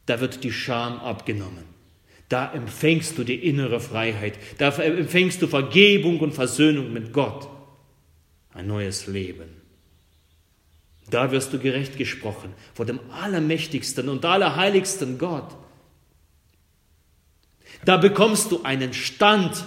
da 0.06 0.20
wird 0.20 0.44
die 0.44 0.52
Scham 0.52 1.00
abgenommen. 1.00 1.71
Da 2.32 2.54
empfängst 2.54 3.18
du 3.18 3.26
die 3.26 3.46
innere 3.46 3.82
Freiheit, 3.82 4.40
da 4.58 4.70
empfängst 4.70 5.42
du 5.42 5.48
Vergebung 5.48 6.22
und 6.22 6.32
Versöhnung 6.32 6.94
mit 6.94 7.12
Gott, 7.12 7.50
ein 8.54 8.68
neues 8.68 9.06
Leben. 9.08 9.50
Da 11.10 11.30
wirst 11.32 11.52
du 11.52 11.60
gerecht 11.60 11.98
gesprochen 11.98 12.54
vor 12.74 12.86
dem 12.86 13.02
allermächtigsten 13.12 14.08
und 14.08 14.24
allerheiligsten 14.24 15.18
Gott. 15.18 15.58
Da 17.84 17.98
bekommst 17.98 18.50
du 18.54 18.64
einen 18.64 18.94
Stand, 18.94 19.66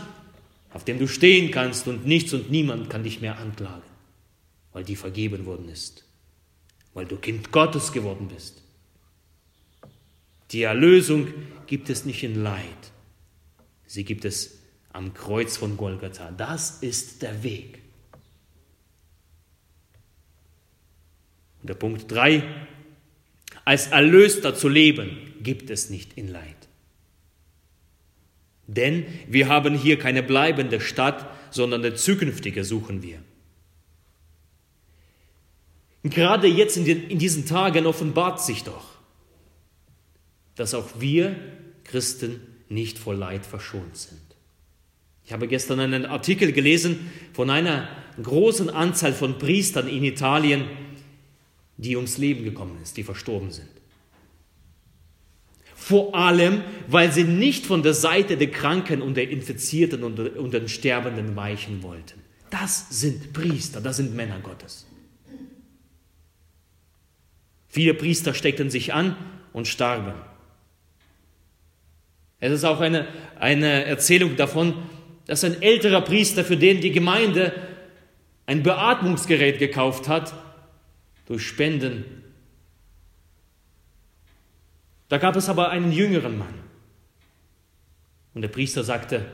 auf 0.73 0.87
dem 0.87 0.99
du 0.99 1.07
stehen 1.07 1.51
kannst 1.51 1.87
und 1.87 2.07
nichts 2.07 2.33
und 2.33 2.51
niemand 2.51 2.89
kann 2.89 3.03
dich 3.03 3.21
mehr 3.21 3.39
anklagen, 3.39 3.83
weil 4.73 4.85
dir 4.85 4.97
vergeben 4.97 5.45
worden 5.45 5.69
ist, 5.69 6.07
weil 6.95 7.05
du 7.05 7.17
Kind 7.17 7.53
Gottes 7.53 7.93
geworden 7.93 8.29
bist. 8.35 8.63
Die 10.51 10.63
Erlösung 10.63 11.29
gibt 11.67 11.91
es 11.91 12.05
nicht 12.05 12.23
in 12.23 12.43
Leid, 12.43 12.93
sie 13.87 14.05
gibt 14.05 14.25
es 14.25 14.59
am 14.93 15.13
Kreuz 15.13 15.57
von 15.57 15.77
Golgatha. 15.77 16.31
Das 16.31 16.83
ist 16.83 17.23
der 17.23 17.43
Weg. 17.43 17.83
Und 21.61 21.69
der 21.71 21.75
Punkt 21.75 22.11
3, 22.11 22.43
als 23.65 23.89
Erlöster 23.89 24.55
zu 24.55 24.69
leben, 24.69 25.35
gibt 25.43 25.71
es 25.71 25.91
nicht 25.91 26.13
in 26.15 26.29
Leid. 26.29 26.69
Denn 28.67 29.07
wir 29.29 29.49
haben 29.49 29.75
hier 29.75 29.99
keine 29.99 30.23
bleibende 30.23 30.81
Stadt, 30.81 31.29
sondern 31.51 31.85
eine 31.85 31.95
zukünftige 31.95 32.65
suchen 32.65 33.03
wir. 33.03 33.19
Gerade 36.03 36.47
jetzt 36.47 36.77
in, 36.77 36.85
den, 36.85 37.09
in 37.09 37.19
diesen 37.19 37.47
Tagen 37.47 37.87
offenbart 37.87 38.41
sich 38.41 38.63
doch, 38.63 38.94
dass 40.57 40.75
auch 40.75 41.01
wir 41.01 41.37
Christen 41.85 42.41
nicht 42.69 42.99
vor 42.99 43.15
Leid 43.15 43.45
verschont 43.47 43.97
sind. 43.97 44.21
Ich 45.25 45.33
habe 45.33 45.49
gestern 45.49 45.81
einen 45.81 46.05
Artikel 46.07 46.53
gelesen 46.53 47.11
von 47.33 47.51
einer 47.51 47.89
großen 48.23 48.69
Anzahl 48.71 49.13
von 49.13 49.39
Priestern 49.39 49.89
in 49.89 50.05
Italien, 50.05 50.65
die 51.77 51.97
ums 51.97 52.19
Leben 52.19 52.45
gekommen 52.45 52.79
ist, 52.83 52.97
die 52.97 53.03
verstorben 53.03 53.51
sind. 53.51 53.69
Vor 55.75 56.15
allem, 56.15 56.63
weil 56.89 57.13
sie 57.13 57.25
nicht 57.25 57.67
von 57.67 57.83
der 57.83 57.95
Seite 57.95 58.37
der 58.37 58.51
Kranken 58.51 59.03
und 59.03 59.17
der 59.17 59.29
Infizierten 59.29 60.03
und, 60.03 60.19
und 60.19 60.55
den 60.55 60.69
Sterbenden 60.69 61.37
weichen 61.37 61.83
wollten. 61.83 62.21
Das 62.51 62.87
sind 62.91 63.33
Priester, 63.33 63.81
das 63.81 63.97
sind 63.97 64.15
Männer 64.15 64.41
Gottes. 64.41 64.87
Viele 67.69 67.95
Priester 67.95 68.35
steckten 68.35 68.71
sich 68.71 68.95
an 68.95 69.17
und 69.53 69.67
starben. 69.67 70.15
Es 72.45 72.53
ist 72.53 72.65
auch 72.65 72.81
eine, 72.81 73.09
eine 73.41 73.87
Erzählung 73.87 74.37
davon, 74.37 74.75
dass 75.25 75.45
ein 75.45 75.63
älterer 75.63 76.03
Priester, 76.03 76.45
für 76.45 76.59
den 76.59 76.83
die 76.83 76.93
Gemeinde 76.93 77.55
ein 78.45 78.63
Beatmungsgerät 78.63 79.59
gekauft 79.59 80.09
hat, 80.09 80.35
durch 81.25 81.47
Spenden. 81.47 82.05
Da 85.09 85.17
gab 85.17 85.37
es 85.37 85.49
aber 85.49 85.71
einen 85.71 85.91
jüngeren 85.91 86.37
Mann. 86.37 86.53
Und 88.35 88.43
der 88.43 88.49
Priester 88.49 88.85
sagte, 88.85 89.25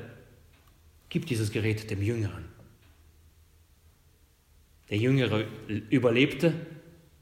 gib 1.08 1.26
dieses 1.26 1.50
Gerät 1.50 1.90
dem 1.90 2.02
Jüngeren. 2.02 2.44
Der 4.88 4.98
Jüngere 4.98 5.46
überlebte, 5.66 6.54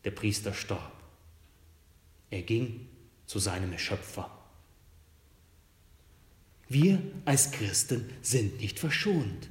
der 0.04 0.10
Priester 0.10 0.52
starb. 0.52 0.92
Er 2.28 2.42
ging 2.42 2.88
zu 3.24 3.38
seinem 3.38 3.78
Schöpfer. 3.78 4.37
Wir 6.68 7.02
als 7.24 7.50
Christen 7.50 8.04
sind 8.22 8.60
nicht 8.60 8.78
verschont. 8.78 9.48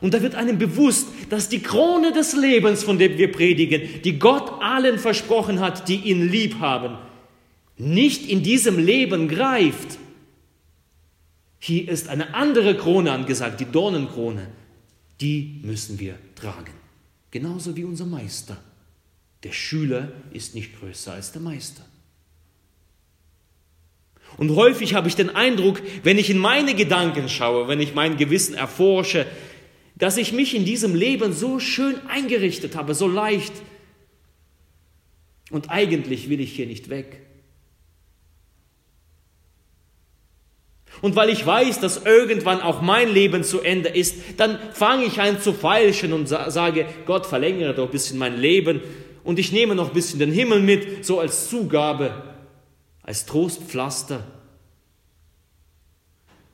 Und 0.00 0.14
da 0.14 0.22
wird 0.22 0.34
einem 0.34 0.58
bewusst, 0.58 1.08
dass 1.30 1.48
die 1.48 1.60
Krone 1.60 2.12
des 2.12 2.34
Lebens, 2.34 2.82
von 2.82 2.98
dem 2.98 3.16
wir 3.16 3.30
predigen, 3.30 4.02
die 4.02 4.18
Gott 4.18 4.62
allen 4.62 4.98
versprochen 4.98 5.60
hat, 5.60 5.88
die 5.88 5.96
ihn 5.96 6.28
lieb 6.28 6.58
haben, 6.58 6.98
nicht 7.76 8.28
in 8.28 8.42
diesem 8.42 8.78
Leben 8.78 9.28
greift. 9.28 9.98
Hier 11.58 11.88
ist 11.88 12.08
eine 12.08 12.34
andere 12.34 12.76
Krone 12.76 13.12
angesagt, 13.12 13.60
die 13.60 13.64
Dornenkrone. 13.64 14.48
Die 15.20 15.60
müssen 15.62 15.98
wir 15.98 16.18
tragen. 16.34 16.72
Genauso 17.30 17.74
wie 17.76 17.84
unser 17.84 18.06
Meister. 18.06 18.56
Der 19.42 19.52
Schüler 19.52 20.12
ist 20.32 20.54
nicht 20.54 20.78
größer 20.78 21.14
als 21.14 21.32
der 21.32 21.42
Meister. 21.42 21.84
Und 24.36 24.54
häufig 24.56 24.94
habe 24.94 25.08
ich 25.08 25.16
den 25.16 25.30
Eindruck, 25.30 25.80
wenn 26.02 26.18
ich 26.18 26.30
in 26.30 26.38
meine 26.38 26.74
Gedanken 26.74 27.28
schaue, 27.28 27.68
wenn 27.68 27.80
ich 27.80 27.94
mein 27.94 28.16
Gewissen 28.16 28.54
erforsche, 28.54 29.26
dass 29.96 30.16
ich 30.16 30.32
mich 30.32 30.54
in 30.54 30.64
diesem 30.64 30.94
Leben 30.94 31.32
so 31.32 31.60
schön 31.60 31.94
eingerichtet 32.08 32.76
habe, 32.76 32.94
so 32.94 33.06
leicht. 33.06 33.52
Und 35.50 35.70
eigentlich 35.70 36.28
will 36.28 36.40
ich 36.40 36.52
hier 36.52 36.66
nicht 36.66 36.90
weg. 36.90 37.20
Und 41.00 41.16
weil 41.16 41.28
ich 41.28 41.44
weiß, 41.44 41.80
dass 41.80 42.04
irgendwann 42.04 42.60
auch 42.60 42.80
mein 42.80 43.12
Leben 43.12 43.44
zu 43.44 43.60
Ende 43.60 43.88
ist, 43.88 44.16
dann 44.36 44.58
fange 44.72 45.04
ich 45.04 45.20
an 45.20 45.40
zu 45.40 45.52
feilschen 45.52 46.12
und 46.12 46.26
sage, 46.28 46.86
Gott, 47.04 47.26
verlängere 47.26 47.74
doch 47.74 47.86
ein 47.86 47.90
bisschen 47.90 48.18
mein 48.18 48.38
Leben 48.38 48.80
und 49.22 49.38
ich 49.38 49.52
nehme 49.52 49.74
noch 49.74 49.88
ein 49.88 49.94
bisschen 49.94 50.18
den 50.18 50.32
Himmel 50.32 50.60
mit, 50.60 51.04
so 51.04 51.20
als 51.20 51.48
Zugabe, 51.48 52.33
als 53.04 53.26
Trostpflaster. 53.26 54.26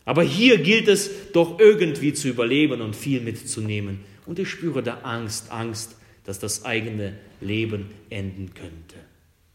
Aber 0.05 0.23
hier 0.23 0.59
gilt 0.59 0.89
es 0.89 1.33
doch 1.33 1.59
irgendwie 1.59 2.13
zu 2.13 2.29
überleben 2.29 2.81
und 2.81 2.97
viel 2.97 3.21
mitzunehmen. 3.21 4.01
Und 4.27 4.39
ich 4.39 4.51
spüre 4.51 4.83
da 4.83 4.99
Angst, 4.99 5.51
Angst, 5.51 5.97
dass 6.25 6.39
das 6.39 6.65
eigene 6.65 7.17
Leben 7.41 7.91
enden 8.11 8.53
könnte. 8.55 8.97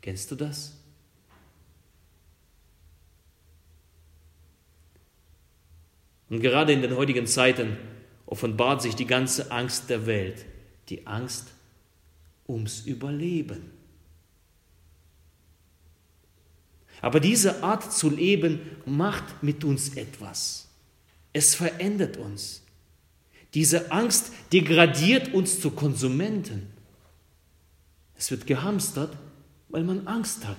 Kennst 0.01 0.31
du 0.31 0.35
das? 0.35 0.73
Und 6.29 6.41
gerade 6.41 6.73
in 6.73 6.81
den 6.81 6.95
heutigen 6.95 7.27
Zeiten 7.27 7.77
offenbart 8.25 8.81
sich 8.81 8.95
die 8.95 9.05
ganze 9.05 9.51
Angst 9.51 9.89
der 9.89 10.07
Welt, 10.07 10.45
die 10.89 11.05
Angst 11.05 11.47
ums 12.47 12.85
Überleben. 12.85 13.74
Aber 17.01 17.19
diese 17.19 17.63
Art 17.63 17.93
zu 17.93 18.09
leben 18.09 18.59
macht 18.85 19.43
mit 19.43 19.63
uns 19.63 19.95
etwas. 19.95 20.67
Es 21.33 21.55
verändert 21.55 22.17
uns. 22.17 22.63
Diese 23.53 23.91
Angst 23.91 24.31
degradiert 24.51 25.33
uns 25.33 25.59
zu 25.61 25.71
Konsumenten. 25.71 26.67
Es 28.17 28.31
wird 28.31 28.47
gehamstert, 28.47 29.15
weil 29.69 29.83
man 29.83 30.07
Angst 30.07 30.45
hat. 30.45 30.57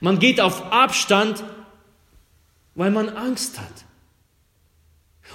Man 0.00 0.18
geht 0.18 0.40
auf 0.40 0.72
Abstand, 0.72 1.44
weil 2.74 2.90
man 2.90 3.08
Angst 3.08 3.60
hat. 3.60 3.84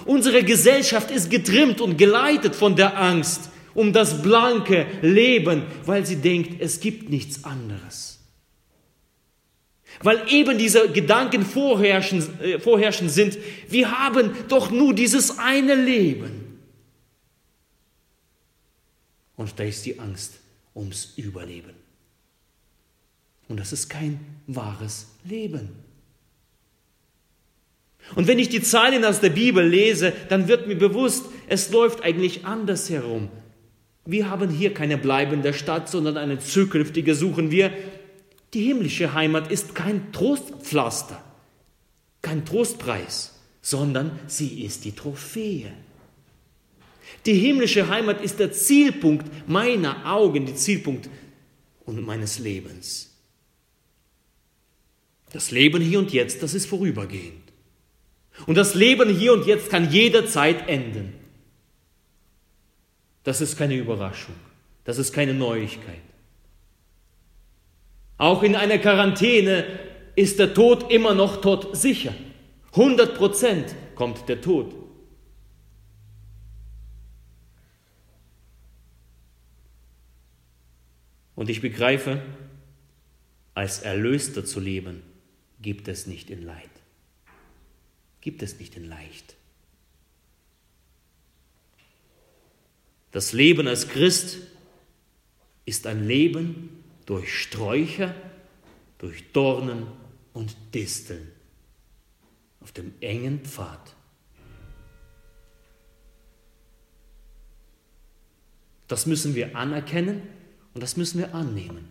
Unsere 0.04 0.44
Gesellschaft 0.44 1.10
ist 1.10 1.30
getrimmt 1.30 1.80
und 1.80 1.96
geleitet 1.96 2.54
von 2.54 2.76
der 2.76 2.98
Angst 2.98 3.50
um 3.74 3.92
das 3.92 4.22
blanke 4.22 4.86
Leben, 5.02 5.62
weil 5.86 6.04
sie 6.04 6.16
denkt, 6.16 6.60
es 6.60 6.80
gibt 6.80 7.08
nichts 7.10 7.44
anderes. 7.44 8.19
Weil 10.02 10.22
eben 10.28 10.56
diese 10.56 10.88
Gedanken 10.90 11.44
vorherrschen, 11.44 12.40
äh, 12.40 12.58
vorherrschen 12.58 13.08
sind, 13.08 13.36
wir 13.68 13.90
haben 13.98 14.30
doch 14.48 14.70
nur 14.70 14.94
dieses 14.94 15.38
eine 15.38 15.74
Leben. 15.74 16.58
Und 19.36 19.58
da 19.58 19.64
ist 19.64 19.84
die 19.86 19.98
Angst 19.98 20.40
ums 20.74 21.14
Überleben. 21.16 21.74
Und 23.48 23.58
das 23.58 23.72
ist 23.72 23.88
kein 23.88 24.20
wahres 24.46 25.08
Leben. 25.24 25.70
Und 28.14 28.26
wenn 28.26 28.38
ich 28.38 28.48
die 28.48 28.62
Zeilen 28.62 29.04
aus 29.04 29.20
der 29.20 29.30
Bibel 29.30 29.66
lese, 29.66 30.12
dann 30.28 30.48
wird 30.48 30.66
mir 30.66 30.76
bewusst, 30.76 31.26
es 31.48 31.70
läuft 31.70 32.02
eigentlich 32.02 32.44
anders 32.44 32.88
herum. 32.90 33.28
Wir 34.06 34.30
haben 34.30 34.50
hier 34.50 34.72
keine 34.72 34.98
bleibende 34.98 35.52
Stadt, 35.52 35.88
sondern 35.88 36.16
eine 36.16 36.38
zukünftige 36.38 37.14
suchen 37.14 37.50
wir, 37.50 37.72
die 38.54 38.62
himmlische 38.64 39.14
Heimat 39.14 39.50
ist 39.50 39.74
kein 39.74 40.12
Trostpflaster, 40.12 41.22
kein 42.22 42.44
Trostpreis, 42.44 43.34
sondern 43.62 44.18
sie 44.26 44.64
ist 44.64 44.84
die 44.84 44.92
Trophäe. 44.92 45.72
Die 47.26 47.34
himmlische 47.34 47.88
Heimat 47.88 48.22
ist 48.22 48.38
der 48.38 48.52
Zielpunkt 48.52 49.48
meiner 49.48 50.10
Augen, 50.10 50.46
der 50.46 50.56
Zielpunkt 50.56 51.08
und 51.84 52.04
meines 52.04 52.38
Lebens. 52.38 53.10
Das 55.32 55.50
Leben 55.50 55.80
hier 55.82 55.98
und 55.98 56.12
jetzt, 56.12 56.42
das 56.42 56.54
ist 56.54 56.66
vorübergehend. 56.66 57.40
Und 58.46 58.56
das 58.56 58.74
Leben 58.74 59.14
hier 59.16 59.32
und 59.32 59.46
jetzt 59.46 59.70
kann 59.70 59.90
jederzeit 59.90 60.68
enden. 60.68 61.12
Das 63.22 63.40
ist 63.40 63.56
keine 63.56 63.76
Überraschung. 63.76 64.34
Das 64.84 64.98
ist 64.98 65.12
keine 65.12 65.34
Neuigkeit. 65.34 66.00
Auch 68.20 68.42
in 68.42 68.54
einer 68.54 68.76
Quarantäne 68.76 69.64
ist 70.14 70.38
der 70.38 70.52
Tod 70.52 70.92
immer 70.92 71.14
noch 71.14 71.40
tot 71.40 71.74
sicher. 71.74 72.14
100 72.72 73.16
Prozent 73.16 73.74
kommt 73.94 74.28
der 74.28 74.42
Tod. 74.42 74.74
Und 81.34 81.48
ich 81.48 81.62
begreife, 81.62 82.20
als 83.54 83.78
Erlöster 83.78 84.44
zu 84.44 84.60
leben, 84.60 85.02
gibt 85.62 85.88
es 85.88 86.06
nicht 86.06 86.28
in 86.28 86.42
Leid. 86.42 86.68
gibt 88.20 88.42
es 88.42 88.58
nicht 88.58 88.76
in 88.76 88.84
leicht. 88.84 89.34
Das 93.12 93.32
Leben 93.32 93.66
als 93.66 93.88
Christ 93.88 94.40
ist 95.64 95.86
ein 95.86 96.06
Leben 96.06 96.79
durch 97.10 97.42
Sträucher, 97.42 98.14
durch 98.98 99.32
Dornen 99.32 99.88
und 100.32 100.56
Disteln 100.72 101.26
auf 102.60 102.70
dem 102.70 102.92
engen 103.00 103.40
Pfad. 103.40 103.96
Das 108.86 109.06
müssen 109.06 109.34
wir 109.34 109.56
anerkennen 109.56 110.22
und 110.72 110.84
das 110.84 110.96
müssen 110.96 111.18
wir 111.18 111.34
annehmen. 111.34 111.88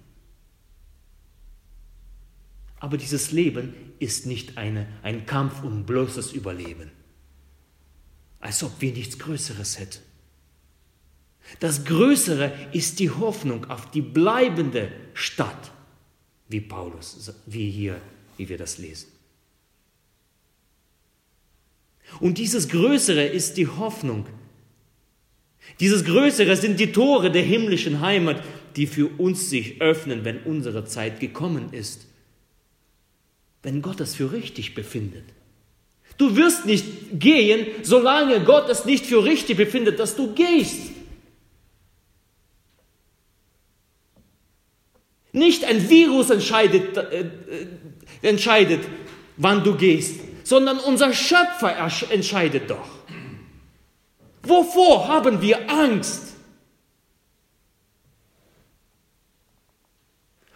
Aber 2.79 2.95
dieses 2.95 3.33
Leben 3.33 3.73
ist 3.99 4.25
nicht 4.25 4.57
eine, 4.57 4.87
ein 5.03 5.25
Kampf 5.25 5.63
um 5.63 5.85
bloßes 5.85 6.31
Überleben, 6.31 6.91
als 8.39 8.63
ob 8.63 8.79
wir 8.79 8.93
nichts 8.93 9.19
Größeres 9.19 9.79
hätten. 9.79 10.08
Das 11.59 11.83
Größere 11.85 12.51
ist 12.71 12.99
die 12.99 13.09
Hoffnung 13.09 13.65
auf 13.65 13.89
die 13.91 14.01
bleibende 14.01 14.91
Stadt, 15.13 15.71
wie 16.47 16.61
Paulus, 16.61 17.33
wie 17.45 17.69
hier, 17.69 17.99
wie 18.37 18.47
wir 18.47 18.57
das 18.57 18.77
lesen. 18.77 19.07
Und 22.19 22.37
dieses 22.37 22.69
Größere 22.69 23.25
ist 23.25 23.57
die 23.57 23.67
Hoffnung. 23.67 24.25
Dieses 25.79 26.03
Größere 26.05 26.55
sind 26.55 26.79
die 26.79 26.91
Tore 26.91 27.31
der 27.31 27.43
himmlischen 27.43 28.01
Heimat, 28.01 28.43
die 28.75 28.87
für 28.87 29.07
uns 29.19 29.49
sich 29.49 29.81
öffnen, 29.81 30.25
wenn 30.25 30.39
unsere 30.43 30.85
Zeit 30.85 31.19
gekommen 31.19 31.73
ist. 31.73 32.07
Wenn 33.61 33.81
Gott 33.81 33.99
es 33.99 34.15
für 34.15 34.31
richtig 34.31 34.73
befindet. 34.73 35.25
Du 36.17 36.35
wirst 36.35 36.65
nicht 36.65 36.85
gehen, 37.13 37.67
solange 37.83 38.43
Gott 38.43 38.69
es 38.69 38.85
nicht 38.85 39.05
für 39.05 39.23
richtig 39.23 39.57
befindet, 39.57 39.99
dass 39.99 40.15
du 40.15 40.33
gehst. 40.33 40.91
Nicht 45.31 45.63
ein 45.63 45.89
Virus 45.89 46.29
entscheidet, 46.29 46.97
äh, 46.97 47.19
äh, 47.21 47.27
entscheidet, 48.21 48.81
wann 49.37 49.63
du 49.63 49.75
gehst, 49.75 50.19
sondern 50.43 50.79
unser 50.79 51.13
Schöpfer 51.13 51.75
entscheidet 52.09 52.69
doch. 52.69 52.89
Wovor 54.43 55.07
haben 55.07 55.41
wir 55.41 55.69
Angst? 55.69 56.29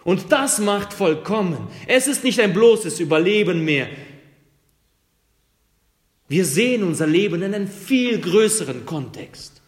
Und 0.04 0.32
das 0.32 0.60
macht 0.60 0.94
vollkommen. 0.94 1.70
Es 1.88 2.08
ist 2.08 2.24
nicht 2.24 2.40
ein 2.40 2.54
bloßes 2.54 3.00
Überleben 3.00 3.64
mehr. 3.64 3.90
Wir 6.28 6.46
sehen 6.46 6.84
unser 6.84 7.08
Leben 7.08 7.42
in 7.42 7.54
einem 7.54 7.68
viel 7.68 8.20
größeren 8.20 8.86
Kontext. 8.86 9.62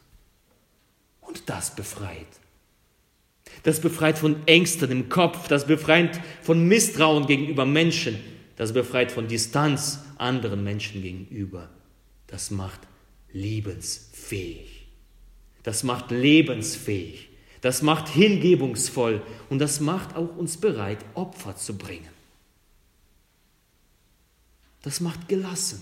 Und 1.22 1.50
das 1.50 1.76
befreit. 1.76 2.28
Das 3.66 3.80
befreit 3.80 4.20
von 4.20 4.46
Ängsten 4.46 4.92
im 4.92 5.10
Kopf, 5.10 5.48
das 5.48 5.66
befreit 5.66 6.22
von 6.44 6.68
Misstrauen 6.68 7.26
gegenüber 7.26 7.66
Menschen, 7.66 8.20
das 8.58 8.74
befreit 8.74 9.12
von 9.12 9.28
Distanz 9.28 10.02
anderen 10.20 10.64
Menschen 10.64 11.02
gegenüber. 11.02 11.70
Das 12.28 12.52
macht 12.52 12.82
liebensfähig. 13.34 14.86
Das 15.64 15.82
macht 15.82 16.12
lebensfähig. 16.12 17.30
Das 17.62 17.82
macht 17.82 18.08
hingebungsvoll 18.08 19.24
und 19.50 19.58
das 19.58 19.80
macht 19.80 20.16
auch 20.16 20.38
uns 20.38 20.58
bereit, 20.58 21.00
Opfer 21.16 21.56
zu 21.56 21.76
bringen. 21.76 22.14
Das 24.84 25.00
macht 25.00 25.28
gelassen. 25.28 25.82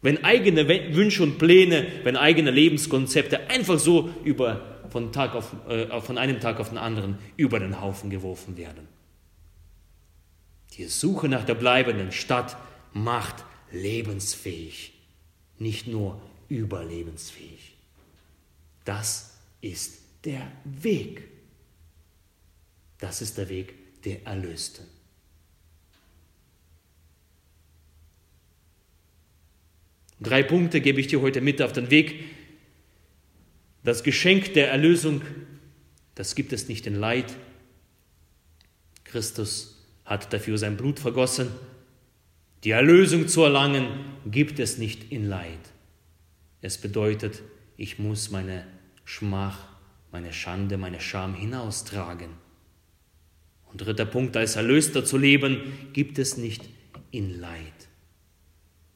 Wenn 0.00 0.22
eigene 0.22 0.68
Wünsche 0.94 1.24
und 1.24 1.38
Pläne, 1.38 1.88
wenn 2.04 2.16
eigene 2.16 2.52
Lebenskonzepte 2.52 3.50
einfach 3.50 3.80
so 3.80 4.10
über 4.22 4.75
von, 4.90 5.12
Tag 5.12 5.34
auf, 5.34 5.54
äh, 5.68 6.00
von 6.00 6.18
einem 6.18 6.40
Tag 6.40 6.60
auf 6.60 6.68
den 6.68 6.78
anderen 6.78 7.18
über 7.36 7.58
den 7.58 7.80
Haufen 7.80 8.10
geworfen 8.10 8.56
werden. 8.56 8.88
Die 10.74 10.84
Suche 10.84 11.28
nach 11.28 11.44
der 11.44 11.54
bleibenden 11.54 12.12
Stadt 12.12 12.56
macht 12.92 13.44
lebensfähig, 13.70 14.92
nicht 15.58 15.86
nur 15.86 16.20
überlebensfähig. 16.48 17.76
Das 18.84 19.36
ist 19.60 19.98
der 20.24 20.46
Weg. 20.64 21.28
Das 22.98 23.20
ist 23.20 23.38
der 23.38 23.48
Weg 23.48 24.02
der 24.02 24.26
Erlösten. 24.26 24.86
Drei 30.20 30.42
Punkte 30.42 30.80
gebe 30.80 31.00
ich 31.00 31.08
dir 31.08 31.20
heute 31.20 31.40
mit 31.40 31.60
auf 31.60 31.72
den 31.72 31.90
Weg, 31.90 32.24
das 33.86 34.02
Geschenk 34.02 34.52
der 34.54 34.68
Erlösung, 34.72 35.22
das 36.16 36.34
gibt 36.34 36.52
es 36.52 36.68
nicht 36.68 36.88
in 36.88 36.96
Leid. 36.96 37.36
Christus 39.04 39.86
hat 40.04 40.32
dafür 40.32 40.58
sein 40.58 40.76
Blut 40.76 40.98
vergossen. 40.98 41.50
Die 42.64 42.72
Erlösung 42.72 43.28
zu 43.28 43.44
erlangen, 43.44 43.86
gibt 44.28 44.58
es 44.58 44.78
nicht 44.78 45.12
in 45.12 45.28
Leid. 45.28 45.60
Es 46.62 46.78
bedeutet, 46.78 47.42
ich 47.76 48.00
muss 48.00 48.32
meine 48.32 48.66
Schmach, 49.04 49.68
meine 50.10 50.32
Schande, 50.32 50.78
meine 50.78 51.00
Scham 51.00 51.36
hinaustragen. 51.36 52.30
Und 53.66 53.82
dritter 53.82 54.06
Punkt, 54.06 54.36
als 54.36 54.56
Erlöster 54.56 55.04
zu 55.04 55.16
leben, 55.16 55.60
gibt 55.92 56.18
es 56.18 56.36
nicht 56.36 56.68
in 57.12 57.38
Leid. 57.38 57.86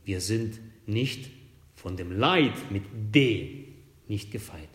Wir 0.04 0.20
sind 0.20 0.58
nicht 0.86 1.30
von 1.76 1.96
dem 1.96 2.10
Leid 2.10 2.72
mit 2.72 2.82
D 3.14 3.68
nicht 4.08 4.32
gefeit 4.32 4.69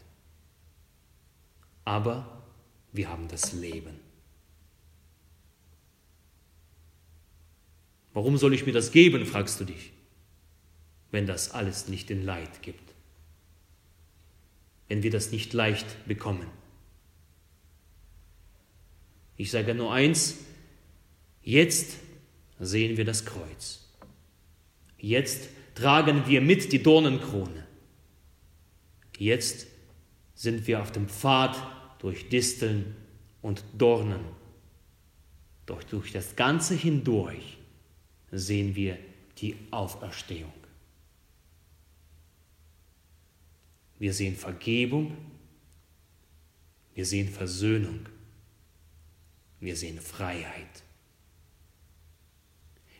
aber 1.85 2.43
wir 2.91 3.09
haben 3.09 3.27
das 3.27 3.53
Leben. 3.53 3.99
Warum 8.13 8.37
soll 8.37 8.53
ich 8.53 8.65
mir 8.65 8.71
das 8.71 8.91
geben, 8.91 9.25
fragst 9.25 9.59
du 9.59 9.65
dich, 9.65 9.91
wenn 11.11 11.27
das 11.27 11.51
alles 11.51 11.87
nicht 11.87 12.09
in 12.09 12.23
Leid 12.23 12.61
gibt, 12.61 12.93
wenn 14.87 15.03
wir 15.03 15.11
das 15.11 15.31
nicht 15.31 15.53
leicht 15.53 16.07
bekommen. 16.07 16.47
Ich 19.37 19.51
sage 19.51 19.75
nur 19.75 19.93
eins, 19.93 20.37
jetzt 21.43 21.97
sehen 22.59 22.95
wir 22.95 23.03
das 23.03 23.25
Kreuz. 23.25 23.85
Jetzt 24.97 25.49
tragen 25.75 26.25
wir 26.25 26.39
mit 26.39 26.71
die 26.71 26.81
Dornenkrone. 26.81 27.67
Jetzt 29.17 29.67
sind 30.35 30.67
wir 30.67 30.81
auf 30.81 30.91
dem 30.91 31.09
Pfad 31.09 31.74
durch 32.05 32.29
Disteln 32.29 32.95
und 33.41 33.63
Dornen. 33.75 34.23
Doch 35.65 35.81
durch 35.81 36.11
das 36.11 36.35
Ganze 36.35 36.75
hindurch 36.75 37.57
sehen 38.31 38.75
wir 38.75 38.99
die 39.39 39.55
Auferstehung. 39.71 40.53
Wir 43.97 44.13
sehen 44.13 44.35
Vergebung, 44.35 45.17
wir 46.93 47.07
sehen 47.07 47.27
Versöhnung, 47.27 48.01
wir 49.59 49.75
sehen 49.75 49.99
Freiheit, 49.99 50.83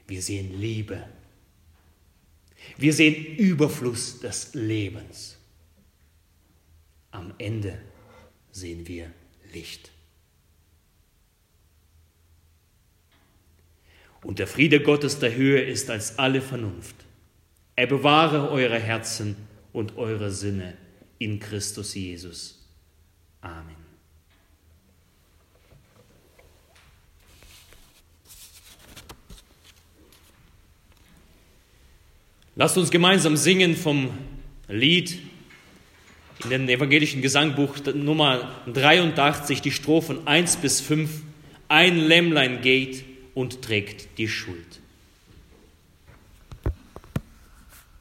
wir 0.08 0.24
sehen 0.24 0.60
Liebe, 0.60 1.08
wir 2.76 2.92
sehen 2.92 3.36
Überfluss 3.36 4.20
des 4.20 4.56
Lebens. 4.56 5.38
Am 7.12 7.36
Ende 7.38 7.80
sehen 8.56 8.88
wir 8.88 9.12
Licht. 9.52 9.92
Und 14.24 14.40
der 14.40 14.48
Friede 14.48 14.82
Gottes 14.82 15.20
der 15.20 15.36
Höhe 15.36 15.62
ist 15.62 15.90
als 15.90 16.18
alle 16.18 16.42
Vernunft. 16.42 16.96
Er 17.76 17.88
bewahre 17.88 18.50
eure 18.50 18.80
Herzen 18.80 19.36
und 19.74 19.98
eure 19.98 20.32
Sinne 20.32 20.78
in 21.20 21.40
Christus 21.40 21.96
Jesus. 21.96 22.66
Amen. 23.42 23.76
Lasst 32.56 32.78
uns 32.78 32.90
gemeinsam 32.90 33.36
singen 33.36 33.76
vom 33.76 34.18
Lied 34.70 35.20
in 36.44 36.50
dem 36.50 36.70
evangelischen 36.70 37.22
Gesangbuch 37.22 37.76
Nummer 37.94 38.52
83 38.72 39.62
die 39.62 39.72
Strophen 39.72 40.28
1 40.28 40.58
bis 40.58 40.82
5. 40.82 41.10
Ein 41.68 41.98
Lämmlein 41.98 42.62
geht 42.62 43.04
und 43.34 43.62
trägt 43.62 44.18
die 44.18 44.28
Schuld. 44.28 44.82